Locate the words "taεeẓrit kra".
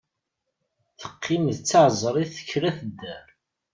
1.69-2.69